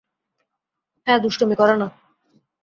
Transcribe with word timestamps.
হ্যাঁ, 1.07 1.19
দুষ্টুমি 1.19 1.55
করে 1.55 1.75
না। 1.77 1.87